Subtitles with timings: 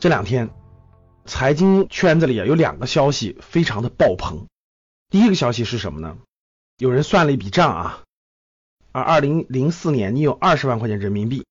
[0.00, 0.50] 这两天
[1.24, 4.46] 财经圈子里啊有两个消息非常的爆棚。
[5.10, 6.16] 第一个消息是什么呢？
[6.76, 8.02] 有人算了一笔账啊，
[8.92, 11.44] 啊，二零零四年你有二十万块钱人民币，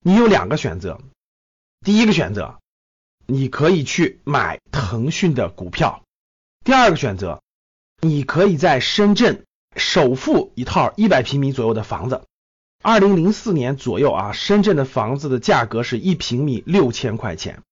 [0.00, 1.00] 你有两个选择。
[1.84, 2.60] 第一个选择，
[3.26, 6.04] 你可以去买腾讯的股票；
[6.64, 7.42] 第二个选择，
[8.00, 9.44] 你可以在深圳
[9.74, 12.22] 首付一套一百平米左右的房子。
[12.80, 17.62] 二零零四年左右啊，深圳的房子的价格是一平米六千块钱，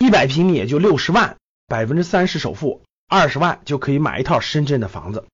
[0.00, 1.36] 一百平米也就六十万，
[1.66, 5.26] 百分之三十首付，二十万就可以买一套深圳的房子。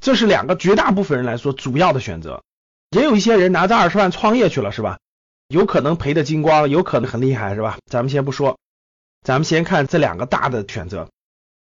[0.00, 2.42] 这是两个绝大部分人来说主要的选择。
[2.96, 4.96] 也有一些人拿着二十万创业去了，是吧？
[5.48, 7.76] 有可能赔的精光，有可能很厉害，是吧？
[7.90, 8.58] 咱们先不说，
[9.22, 11.10] 咱们先看这两个大的选择。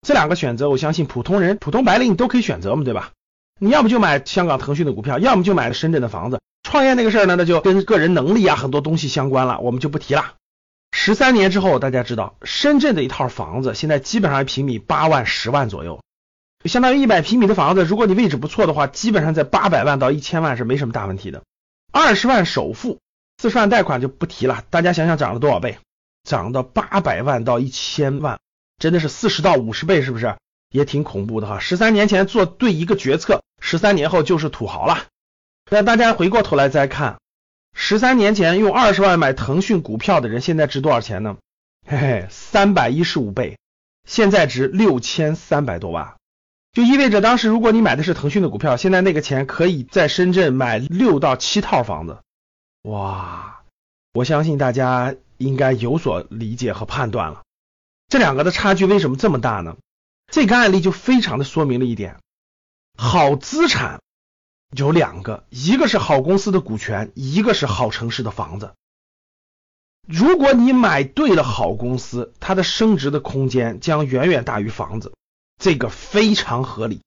[0.06, 3.10] 这两个选择，我相信普通人、普通白领你都可以选择嘛，对吧？
[3.58, 6.40] 你要么就买香港腾讯的股票，要么就买深圳的房子。
[6.62, 10.34] 创业那个事儿呢，那就跟个人能力啊很多东西相关了，我们就不提了。
[11.06, 16.00] 十三年之后，大家知道深圳的一套房子现在基本上一平米八万、十万左右，
[16.64, 21.42] 相当于一百平米的房子，如果你位置不错的话，基本上在八百万到一千万是没什么大问题的。
[21.92, 23.00] 二十万首付，
[23.36, 24.64] 四十万贷款就不提了。
[24.70, 25.76] 大家想想涨了多少倍？
[26.26, 28.38] 涨到八百万到一千万，
[28.78, 30.34] 真的是四十到五十倍，是不是？
[30.70, 31.58] 也挺恐怖的哈。
[31.58, 35.04] 十三年前做对一个决策，十三年后就是土豪了。
[35.70, 37.18] 那大家回过头来再看，
[37.74, 41.36] 十三年前用二十万买腾讯股票的人，现在值多少钱呢？
[41.86, 43.58] 嘿嘿，三百一十五倍，
[44.08, 46.14] 现在值六千三百多万，
[46.72, 52.18] 就意味着当时如果你买的是腾讯的股票，现在那个钱可以在深圳买六到七套房子。
[52.82, 53.62] 哇，
[54.14, 57.42] 我相信大家应该有所理解和判断了。
[58.08, 59.76] 这两个的差距为什么这么大呢？
[60.30, 62.16] 这个案例就非常的说明了一点，
[62.96, 64.00] 好资产。
[64.76, 68.72] 有两个，一个是好公司的股权，一个是好城市的房子。
[70.06, 75.14] 如果你买对了好公司，它的升值的空间将远远大于房子，
[75.58, 77.02] 这个非常合理。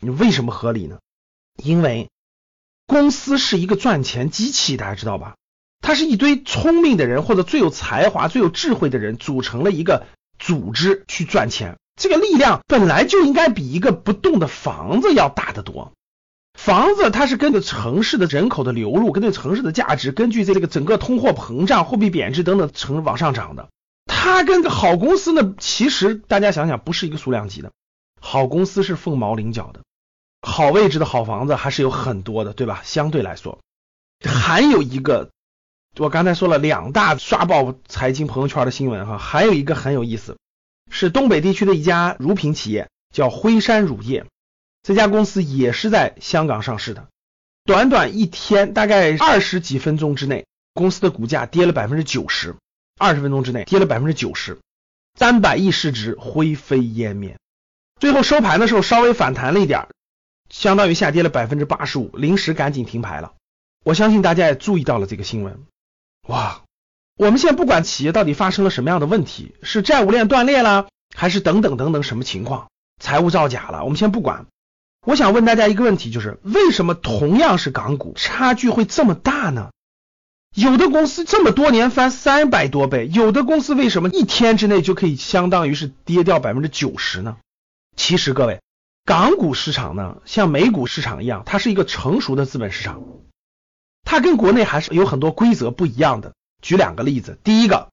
[0.00, 0.98] 你为什么合理呢？
[1.62, 2.10] 因为
[2.86, 5.36] 公司是一个赚钱机器，大家知道吧？
[5.80, 10.06] 它是一堆聪明的人或者最有才华、最有智慧的人组成了一个
[10.38, 11.78] 组织去赚钱。
[12.00, 15.92] 这个力量本来就应该比一个不动的房子要大得多。
[16.64, 23.68] 房子它是根据城市的人口的流入，根据城市的价值，根据这个整个通货膨胀、货币贬值等等成往上涨的。
[24.06, 27.70] 它跟个好公司呢，其实大家想想不是一个数量级的。
[28.18, 29.80] 好公司是凤毛麟角的，
[30.40, 32.80] 好位置的好房子还是有很多的，对吧？
[32.82, 33.58] 相对来说，
[34.24, 35.28] 还有一个，
[35.98, 40.38] 我刚才说了两大刷爆财经朋友圈的新闻哈，还有一个很有意思，
[40.90, 44.24] 是东北地区的一家乳品企业，叫辉山乳业。
[44.84, 47.08] 这家公司也是在香港上市的，
[47.64, 52.54] 短短一天，大概二十几分钟之内，公司的股价跌了百分之九十，
[52.98, 54.58] 二十分钟之内跌了百分之九十，
[55.18, 57.38] 三百亿市值灰飞烟灭，
[57.98, 59.88] 最后收盘的时候稍微反弹了一点，
[60.50, 63.32] 相当于下跌了百分之八十五，临时赶紧停牌了。
[63.84, 65.64] 我相信大家也注意到了这个新闻，
[66.28, 66.62] 哇，
[67.16, 72.68] 我们现在不管企业到底发生了什么样的问题，是债务链断裂了，还是等等等等什么情况，
[73.00, 74.44] 财务造假了，我们先不管。
[75.04, 79.70] 我想问大家一个问题，就是为什么同样是港股，差距会这么大呢？
[80.54, 87.36] 有的公司这么多年翻三百多倍，有的公司为什么一天之内就可以相当于是跌掉百分之九十呢？
[87.96, 88.60] 其实各位，
[89.04, 93.02] 港股市场呢，像美股市场一样，它是一个成熟的资本市场，
[94.04, 96.32] 它跟国内还是有很多规则不一样的。
[96.62, 97.90] 举两个例子，第一个，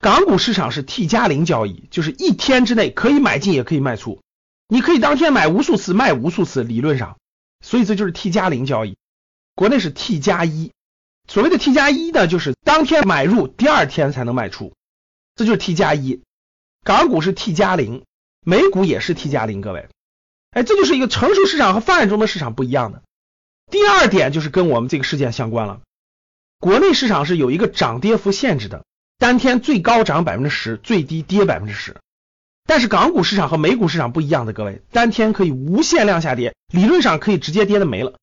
[0.00, 4.20] 港股市场是 T 加零交易，就是一天之内可以买进也可以卖出。
[4.68, 7.18] 你可以当天买无数次，卖无数次，理论上，
[7.64, 8.96] 所以这就是 T 加零交易。
[9.54, 10.72] 国内是 T 加一，
[11.26, 14.74] 所谓的 T 加一呢，就是当天买入，第二天才能卖出，
[15.34, 16.22] 这就是 T 加一。
[16.84, 18.04] 港股是 T 加零，
[18.44, 19.88] 美股也是 T 加零，各位，
[20.50, 23.02] 哎，这就是一个成熟市场和发展中的市场不一样的。
[23.70, 25.80] 第二点就是跟我们这个事件相关了，
[26.60, 28.84] 国内市场是有一个涨跌幅限制的，
[29.18, 31.96] 当天最高涨百分之十，最低跌百分之十。
[32.68, 38.18] 但是港股市场和美股市场不一样的，各位，当天可以无限量下跌，理论上可以直接跌的没了。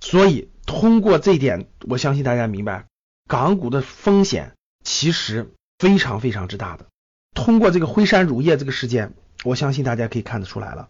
[0.00, 2.86] 所以通过这一点，我相信大家明白，
[3.28, 6.86] 港股的风险其实非常非常之大的。
[7.32, 9.14] 通过这个辉山乳业这个事件，
[9.44, 10.88] 我相信大家可以看得出来了。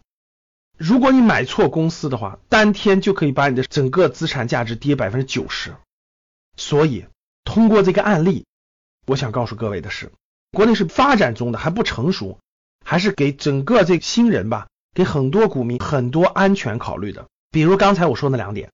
[0.79, 5.75] 如果你买错公司的话，当天就可以把你的整个资产价值跌百分之九十。
[6.57, 7.05] 所以
[7.45, 8.47] 通过这个案例，
[9.07, 10.11] 我想告诉各位的是，
[10.51, 12.39] 国内是发展中的，还不成熟。
[12.91, 17.29] 还是给整个这新人吧，给很多股民很多安全考虑的。
[17.53, 18.73] 比如刚才我说那两点，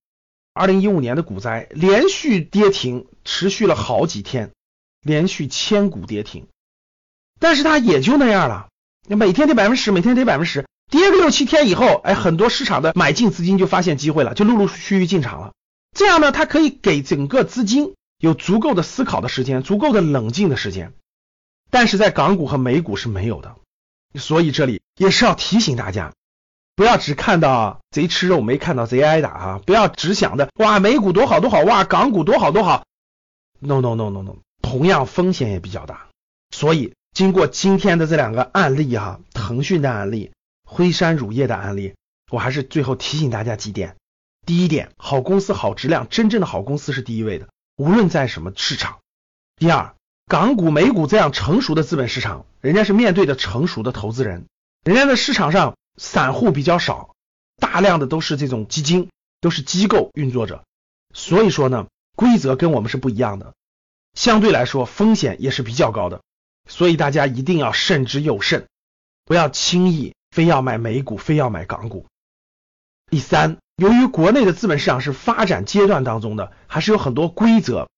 [0.54, 4.52] 二零一五年的股灾连续跌停，持续了好几天，
[5.02, 6.46] 连续千股跌停。
[7.38, 8.68] 但是它也就那样了，
[9.06, 15.52] 每天跌百分之十，每天跌百分之十，跌个六七天以后，哎，很多市场的买进资金就发现机会了，就陆陆续续进场了。
[15.94, 20.94] 这样呢，它可以给整个资金有足够的思考的时间，足够的冷静的时间。
[21.70, 23.56] 但是在港股和美股是没有的，
[24.18, 26.12] 所以这里也是要提醒大家，
[26.74, 29.60] 不要只看到贼吃肉，没看到贼挨打啊！
[29.64, 32.84] 不要只想着哇，美股多好多好，哇，港股多好多好。
[33.58, 36.08] No no no no no，同样风险也比较大。
[36.50, 40.32] 所以经过今天的这两个案例哈，腾讯的案例，
[40.64, 41.94] 辉山乳业的案例，
[42.30, 43.96] 我还是最后提醒大家几点。
[44.44, 48.98] 第一点，好公司、好质量，真正的好公司是第一位的，无论在什么市场。
[49.56, 49.94] 第二。
[50.28, 54.46] 港股、美股这样成熟的资本市场，人家是面对的成熟的投资人，
[54.82, 57.14] 人家的市场上散户比较少，
[57.58, 59.08] 大量的都是这种基金，
[59.40, 60.64] 都是机构运作者，
[61.14, 61.87] 所以说呢，
[62.17, 63.55] 规则跟我们是不一样的，
[64.14, 66.23] 相对来说风险也是比较高的，
[66.69, 68.67] 所以大家一定要慎之又慎，
[69.26, 72.05] 不要轻易非要买美股，非要买港股。
[73.12, 77.88] 第三，由于国内的资本市场是发展阶段当中的，还是有很多规则。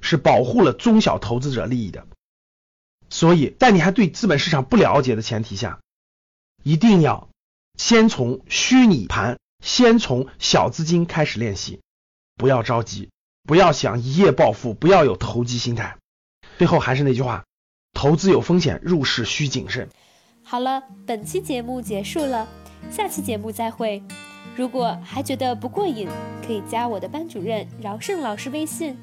[0.00, 2.06] 是保护了中小投资者利益的，
[3.10, 5.80] 所以在你还对资本市场不了解的前提下，
[6.62, 7.28] 一定要
[7.76, 11.80] 先从虚拟盘，先从小资金开始练习，
[12.36, 13.10] 不要着急，
[13.44, 15.96] 不要想一夜暴富，不要有投机心态。
[16.58, 17.44] 最后还是那句话，
[17.92, 19.88] 投资有风险，入市需谨慎。
[20.42, 22.48] 好了，本期节目结束了，
[22.90, 24.02] 下期节目再会。
[24.56, 26.08] 如果还觉得不过瘾，
[26.44, 28.96] 可以加我的班主任饶胜老师微信。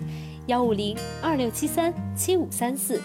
[0.47, 3.01] 幺五零二六七三七五三四，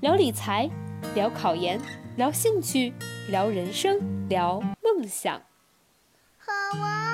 [0.00, 0.68] 聊理财，
[1.14, 1.80] 聊考研，
[2.16, 2.92] 聊兴趣，
[3.30, 5.40] 聊人生，聊梦想。
[6.36, 7.09] 好啊。